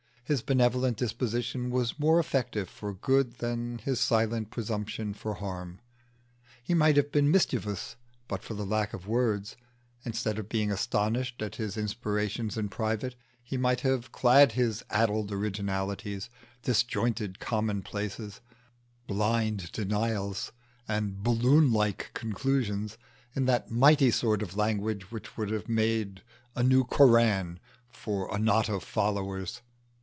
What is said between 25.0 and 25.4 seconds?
which